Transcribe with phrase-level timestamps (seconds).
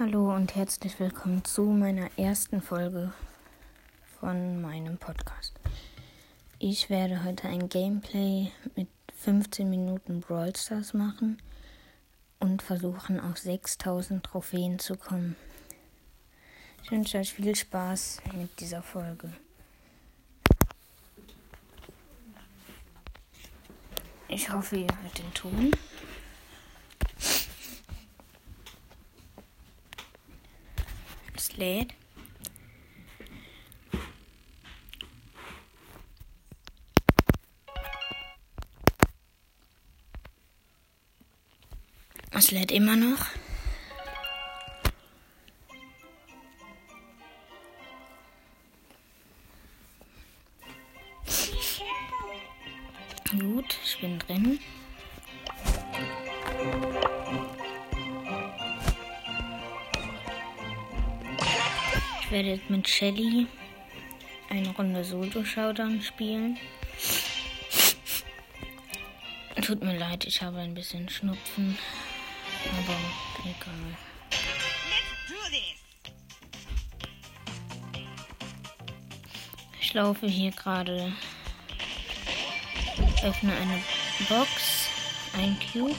[0.00, 3.12] Hallo und herzlich willkommen zu meiner ersten Folge
[4.20, 5.58] von meinem Podcast.
[6.60, 11.42] Ich werde heute ein Gameplay mit 15 Minuten Brawl Stars machen
[12.38, 15.34] und versuchen auf 6000 Trophäen zu kommen.
[16.84, 19.32] Ich wünsche euch viel Spaß mit dieser Folge.
[24.28, 25.72] Ich hoffe, ihr hört den Ton.
[31.38, 31.94] Es lädt.
[42.32, 43.24] Es lädt immer noch.
[62.48, 63.46] Werde mit Shelly
[64.48, 66.56] eine Runde Solo-Showdown spielen.
[69.60, 71.76] Tut mir leid, ich habe ein bisschen Schnupfen.
[72.64, 72.96] Aber
[73.44, 73.96] egal.
[79.78, 81.12] Ich laufe hier gerade.
[83.22, 83.82] Öffne eine
[84.26, 84.88] Box.
[85.36, 85.94] Ein Cube.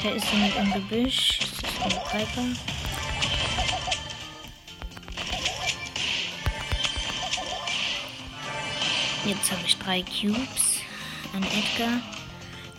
[0.00, 1.38] Da ist jemand im Gebüsch.
[1.40, 2.71] Das ist ein Piper.
[9.24, 10.80] Jetzt habe ich drei Cubes.
[11.32, 12.00] Ein Edgar.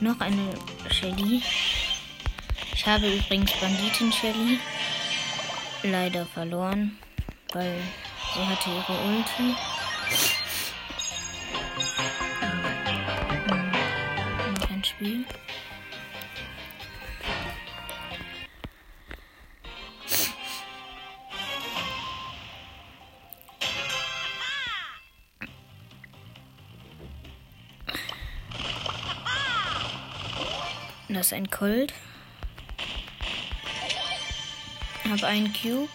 [0.01, 0.49] Noch eine
[0.89, 1.41] Shelly.
[2.75, 4.59] Ich habe übrigens Banditin Shelly
[5.83, 6.97] leider verloren,
[7.53, 7.79] weil
[8.33, 9.55] sie hatte ihre Ulti.
[31.09, 31.93] Das ist ein Colt.
[35.09, 35.89] Habe einen Cube.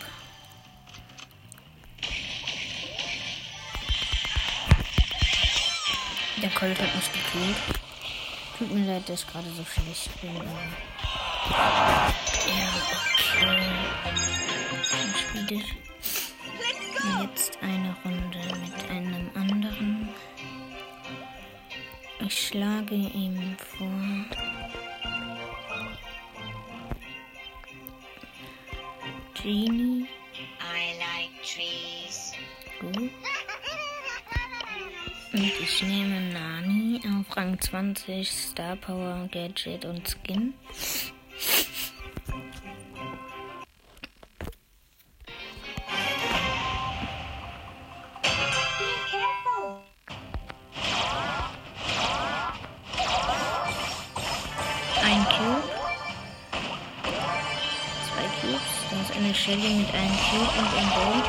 [6.42, 7.56] Der Colt hat mich gekillt.
[8.58, 10.36] Tut mir leid, dass gerade so schlecht bin.
[10.36, 12.12] Ja,
[13.12, 13.60] okay.
[14.90, 15.62] Dann spiele
[17.22, 20.08] jetzt eine Runde mit einem anderen.
[22.20, 23.97] Ich schlage ihm vor.
[29.48, 30.06] Genie.
[30.60, 32.32] I like trees.
[32.80, 33.10] Gut.
[35.32, 40.52] Und ich nehme Nani auf Rang 20, Star Power, Gadget und Skin.
[58.40, 58.60] Cubes.
[58.90, 61.22] Da ist eine Shelly mit einem Cube und einem Bow.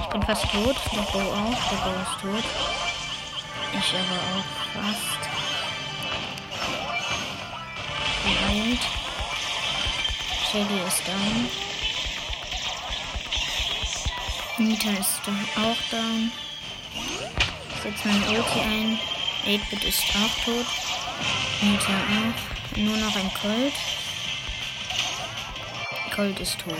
[0.00, 0.76] Ich bin fast tot.
[0.92, 1.70] Der Bo auch.
[1.70, 2.44] Der Bo ist tot.
[3.72, 5.20] Ich aber auch fast.
[8.24, 8.80] Geheilt.
[10.50, 11.48] Shelly ist down.
[14.58, 15.20] Nita ist
[15.56, 16.32] auch down.
[17.74, 18.98] Ich setze meine Ulti ein.
[19.44, 20.66] 8-Bit ist auch tot.
[21.60, 22.78] Nita auch.
[22.78, 23.74] Nur noch ein Colt.
[26.16, 26.74] Colt ist tot.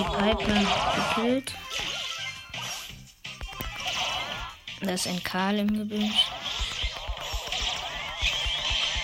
[0.00, 1.52] Die Piper gekillt.
[4.80, 6.26] Da ist ein Karl im Gebüsch.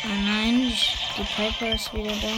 [0.04, 0.72] Oh nein,
[1.18, 2.32] die Piper ist wieder da.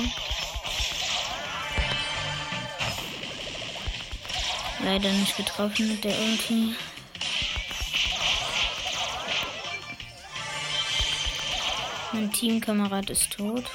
[4.82, 6.74] Leider nicht getroffen mit der Ulti.
[12.12, 13.70] Mein Teamkamerad ist tot.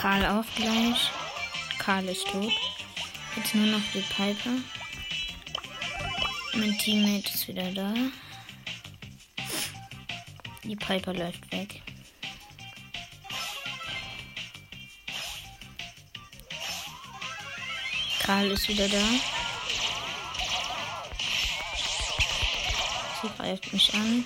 [0.00, 1.10] Karl auch gleich.
[1.80, 2.52] Karl ist tot.
[3.34, 4.50] Jetzt nur noch die Piper.
[6.54, 7.92] Mein Teammate ist wieder da.
[10.62, 11.82] Die Piper läuft weg.
[18.20, 19.04] Karl ist wieder da.
[23.20, 24.24] Sie greift mich an.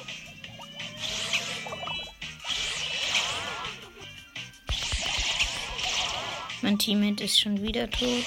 [6.63, 8.25] Mein Teammate ist schon wieder tot.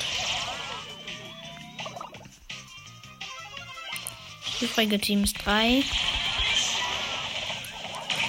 [4.59, 5.83] Übrige Teams 3.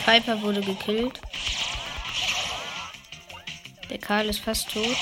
[0.05, 1.21] Piper wurde gekillt.
[3.91, 4.97] Der Karl ist fast tot.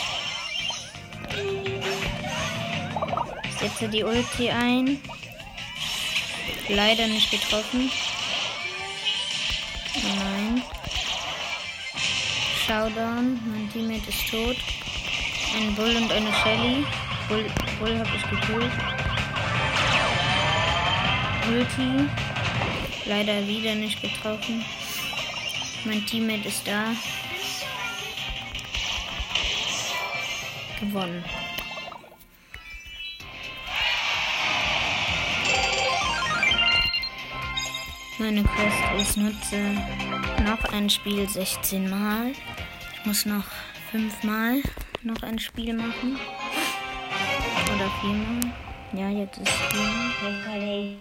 [3.45, 5.03] Ich setze die Ulti ein.
[6.69, 7.91] Leider nicht getroffen.
[12.67, 13.39] Showdown.
[13.47, 14.57] Mein Teammate ist tot.
[15.55, 16.87] Ein Bull und eine Shelly.
[17.29, 17.45] Bull,
[17.79, 18.73] Bull habe ich gekillt.
[21.51, 22.09] Ulti.
[23.05, 24.65] Leider wieder nicht getroffen.
[25.85, 26.87] Mein Teammate ist da.
[30.81, 31.23] Gewonnen.
[38.19, 39.77] Meine Quest ist nutze
[40.43, 42.33] noch ein Spiel 16 Mal.
[42.95, 43.45] Ich muss noch
[43.91, 44.63] 5 Mal
[45.03, 46.19] noch ein Spiel machen.
[47.75, 48.53] Oder 4 Mal.
[48.93, 50.97] Ja, jetzt ist 4 Mal.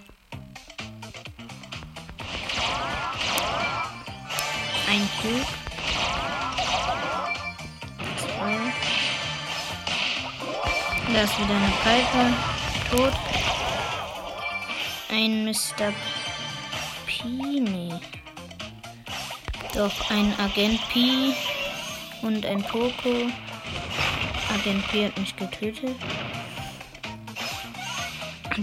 [4.90, 5.46] Ein Cube.
[8.18, 8.58] Zwei.
[11.14, 12.28] Da ist wieder eine Piper.
[12.92, 13.14] Tot.
[15.10, 15.94] Ein Mr.
[17.08, 17.24] P.
[17.60, 17.94] Nee.
[19.74, 21.34] Doch ein Agent P.
[22.22, 23.32] Und ein Poco.
[24.54, 25.96] Agent P hat mich getötet.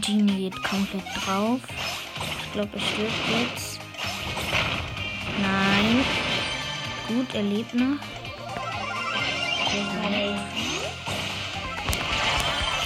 [0.01, 1.61] Genie geht komplett drauf.
[2.45, 3.81] Ich glaube, er stirbt jetzt.
[5.43, 6.05] Nein.
[7.09, 7.99] Gut, er lebt noch.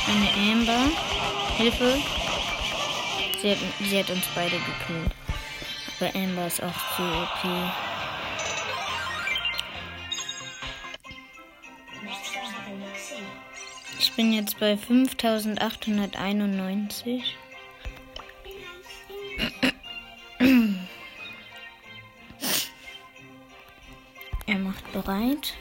[0.07, 0.91] Eine Amber.
[1.59, 1.99] Hilfe.
[3.43, 5.13] Sie hat, sie hat uns beide gekillt.
[6.01, 7.45] Aber Amber ist auch zu OP.
[7.45, 7.84] Ich
[14.17, 17.37] bin jetzt bei 5891.
[24.47, 25.55] Er macht bereit.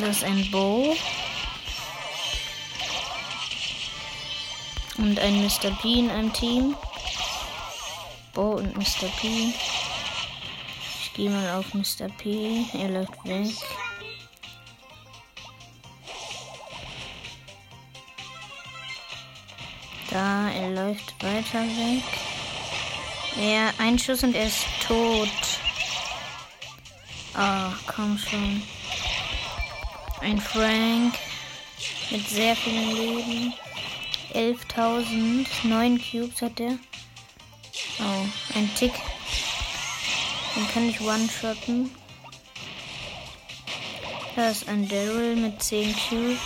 [0.00, 0.96] Das ist ein Bow.
[4.98, 5.70] Und ein Mr.
[5.80, 6.76] P in einem Team.
[8.34, 9.08] Bo und Mr.
[9.20, 9.54] P.
[11.00, 12.08] Ich gehe mal auf Mr.
[12.18, 12.64] P.
[12.74, 13.54] Er läuft weg.
[20.10, 22.02] Da, er läuft weiter weg.
[23.40, 25.28] Er, ein Schuss und er ist tot.
[27.34, 28.62] Ah, komm schon.
[30.20, 31.14] Ein Frank
[32.10, 33.54] mit sehr vielen Leben.
[34.38, 35.46] 11.000.
[35.64, 36.78] 9 Cubes hat er.
[37.98, 38.24] Oh,
[38.54, 38.92] ein Tick.
[40.54, 41.90] Den kann ich one-shotten.
[44.36, 46.38] Da ist ein Daryl mit 10 Cubes.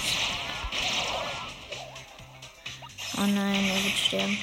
[3.19, 4.39] Oh nein, er wird sterben.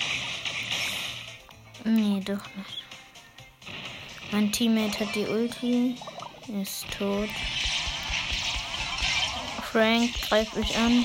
[1.85, 2.83] Nee, doch nicht.
[4.31, 5.95] Mein Teammate hat die Ulti.
[6.61, 7.29] Ist tot.
[9.71, 11.03] Frank greift mich an.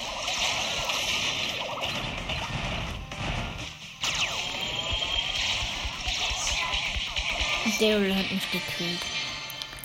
[7.81, 9.01] Daryl hat mich gekillt.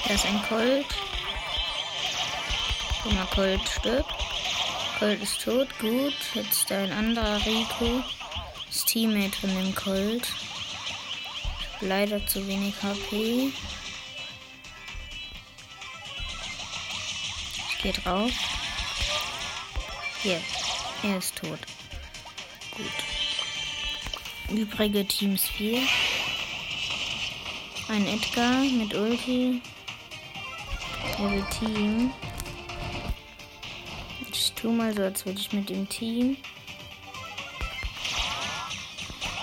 [0.05, 0.85] Da ist ein Colt.
[3.03, 4.05] Guck Colt stirbt.
[4.99, 6.13] Colt ist tot, gut.
[6.33, 8.03] Jetzt ein anderer Rico.
[8.67, 10.27] Das Teammate von dem Colt.
[11.79, 13.53] Leider zu wenig HP.
[17.83, 18.31] Gehe drauf.
[20.21, 20.39] Hier,
[21.03, 21.59] er ist tot.
[22.77, 24.57] Gut.
[24.57, 25.81] Übrige Teams 4.
[27.89, 29.61] Ein Edgar mit Ulti.
[31.19, 32.13] Level Team.
[34.31, 36.37] Ich tu mal so, als würde ich mit dem Team.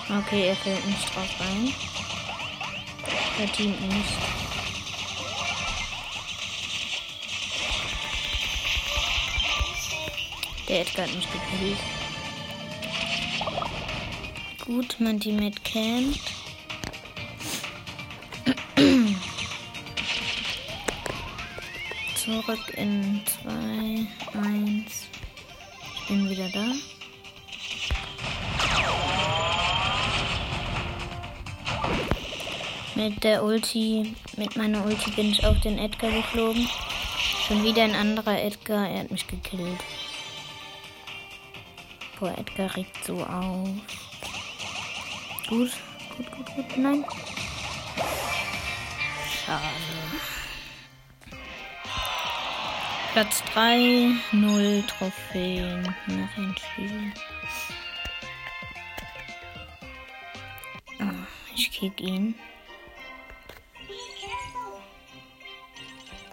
[0.08, 1.74] Okay, er fällt nicht drauf rein.
[3.38, 4.39] Der Team nicht.
[10.70, 11.78] Der Edgar hat mich gekillt.
[14.64, 16.20] Gut, mein Teammate campt.
[22.14, 23.50] Zurück in 2,
[24.38, 25.08] 1.
[25.96, 26.72] Ich bin wieder da.
[32.94, 36.68] Mit der Ulti, mit meiner Ulti bin ich auf den Edgar geflogen.
[37.48, 39.80] Schon wieder ein anderer Edgar, er hat mich gekillt.
[42.20, 43.66] Boah, Edgar regt so auf.
[45.48, 45.70] Gut,
[46.18, 47.02] gut, gut, gut, nein.
[49.26, 49.64] Schade.
[53.14, 55.82] Platz 3, 0 Trophäen.
[56.06, 57.12] Noch ein Spiel.
[60.98, 62.34] Ah, ich kick ihn.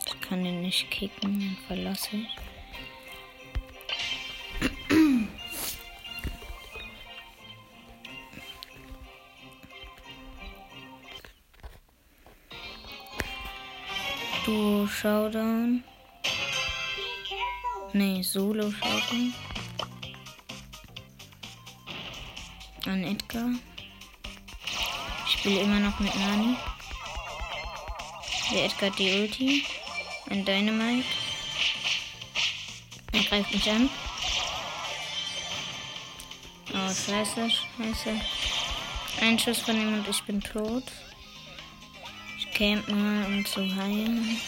[0.05, 2.46] Ich kann ihn nicht kicken, dann verlasse ich.
[14.47, 15.83] Du Showdown.
[17.91, 19.33] Nee, Solo Showdown.
[22.85, 23.49] An Edgar.
[25.25, 26.55] Ich spiele immer noch mit Nani.
[28.53, 29.65] Der Edgar die Ulti.
[30.29, 31.05] Ein Dynamite.
[33.11, 33.89] Er greift mich an.
[36.73, 38.21] Oh, scheiße, scheiße.
[39.19, 40.85] Ein Schuss von ihm und ich bin tot.
[42.57, 44.41] Camp mal, um zu heilen.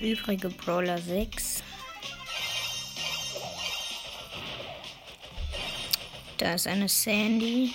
[0.00, 1.64] Übrige Brawler 6.
[6.36, 7.74] Da ist eine Sandy.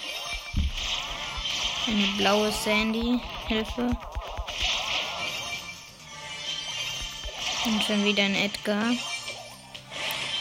[1.86, 3.20] Eine blaue Sandy.
[3.50, 3.92] Hilfe.
[7.66, 8.94] Und schon wieder ein Edgar.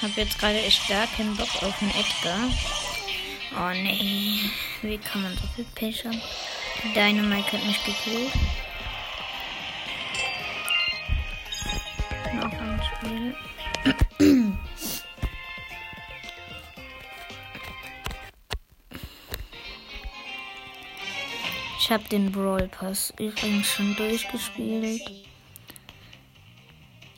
[0.02, 2.48] Hab jetzt gerade echt gar keinen Bock auf einen Edgar.
[3.56, 4.38] Oh nee.
[4.82, 6.22] Wie kann man so viel Pech haben?
[6.90, 8.32] Dynamite hat mich gekillt.
[12.34, 13.34] Noch ein Spiel.
[21.78, 25.02] Ich habe den Brawl Pass übrigens schon durchgespielt.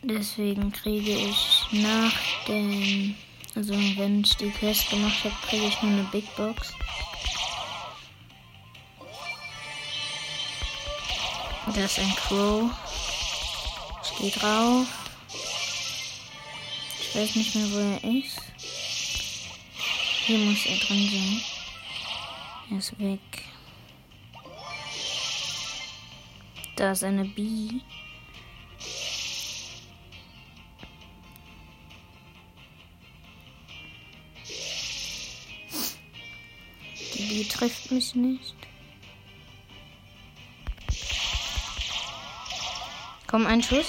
[0.02, 2.12] Deswegen kriege ich nach
[2.46, 3.14] dem,
[3.54, 6.74] also wenn ich die Quest gemacht habe, kriege ich nur eine Big Box.
[11.74, 12.70] Da ist ein Crow.
[14.04, 14.86] Ich gehe drauf.
[17.00, 18.40] Ich weiß nicht mehr, wo er ist.
[20.26, 21.42] Hier muss er drin sein.
[22.70, 23.20] Er ist weg.
[26.76, 27.80] Da ist eine Bee.
[37.14, 38.63] Die Bee trifft mich nicht.
[43.34, 43.88] Komm, ein Schuss.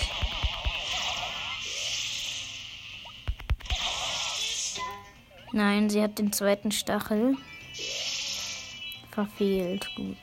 [5.51, 7.37] Nein, sie hat den zweiten Stachel.
[9.11, 9.87] Verfehlt.
[9.95, 10.17] Gut.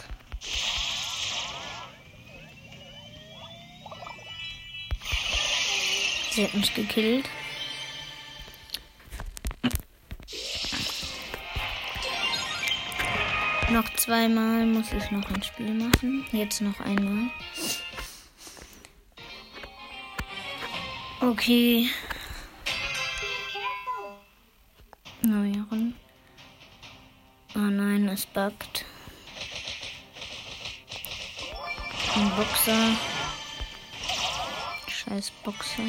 [6.32, 7.28] Sie hat mich gekillt.
[13.70, 16.26] Noch zweimal muss ich noch ein Spiel machen.
[16.32, 17.30] Jetzt noch einmal.
[21.22, 21.88] Okay.
[25.22, 25.94] Neueren.
[27.54, 28.84] Oh nein, es buggt.
[32.16, 32.96] Ein Boxer.
[34.88, 35.82] Scheiß Boxer.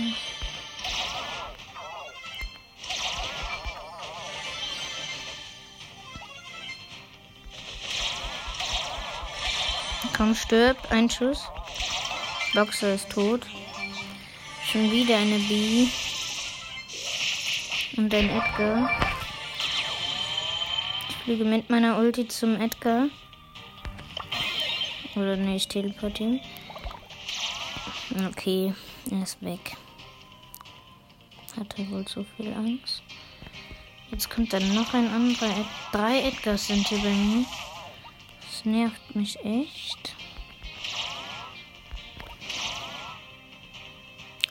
[10.15, 10.77] Komm, stirb.
[10.91, 11.49] Ein Schuss.
[12.53, 13.47] Boxer ist tot.
[14.73, 15.85] Schon wieder eine B.
[17.95, 18.89] Und ein Edgar.
[21.09, 23.09] Ich fliege mit meiner Ulti zum Edgar.
[25.15, 26.39] Oder nee, ich teleportiere.
[28.27, 28.73] Okay,
[29.11, 29.77] er ist weg.
[31.55, 33.03] Hatte wohl so viel Angst.
[34.09, 35.55] Jetzt kommt dann noch ein anderer.
[35.55, 37.45] Ed Drei Edgars sind hier bei mir.
[38.41, 40.12] Das nervt mich echt.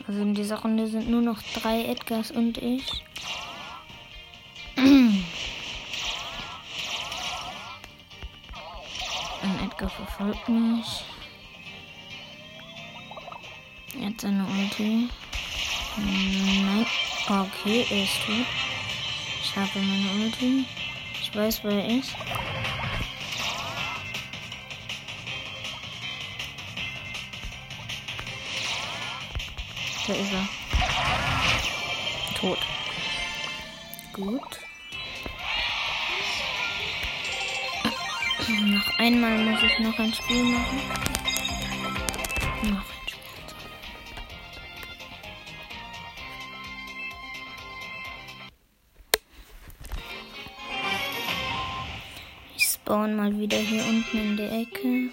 [0.07, 3.05] Also in dieser Runde sind nur noch drei Edgars und ich.
[4.77, 5.25] Ein
[9.65, 11.05] Edgar verfolgt mich.
[14.05, 15.09] Hat seine Ulti.
[15.97, 16.87] Nein.
[17.29, 18.47] Okay, er ist tot.
[19.43, 20.65] Ich habe meine Ulti.
[21.21, 22.15] Ich weiß, wer er ist.
[30.05, 30.49] Da ist er.
[32.35, 32.59] Tot.
[34.13, 34.61] Gut.
[38.49, 40.81] Noch einmal muss ich noch ein Spiel machen.
[42.65, 43.23] Noch ein Spiel.
[52.57, 55.11] Ich spawn mal wieder hier unten in der Ecke.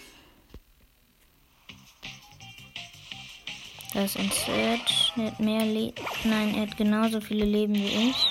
[3.99, 5.11] Da ist ein Search.
[5.17, 8.27] Er hat mehr Le Nein, er hat genauso viele Leben wie ich.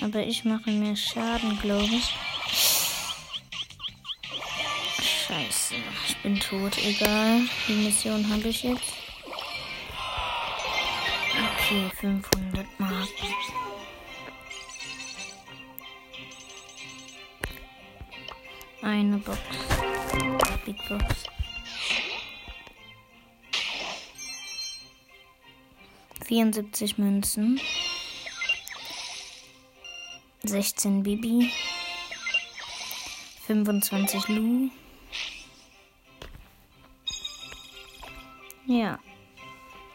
[0.00, 2.14] Aber ich mache mehr Schaden, glaube ich.
[5.02, 5.74] Scheiße,
[6.06, 6.78] ich bin tot.
[6.78, 7.40] Egal.
[7.66, 8.92] Die Mission habe ich jetzt.
[11.56, 13.08] Okay, 500 Mark.
[18.82, 19.40] Eine Box.
[20.64, 21.37] Big Box.
[26.28, 27.58] 74 Münzen.
[30.42, 31.50] 16 Bibi.
[33.46, 34.68] 25 Lu.
[38.66, 38.98] Ja,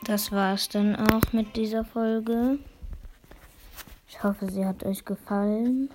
[0.05, 2.57] das war's dann auch mit dieser Folge.
[4.07, 5.91] Ich hoffe, sie hat euch gefallen.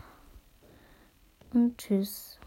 [1.53, 2.38] Und tschüss.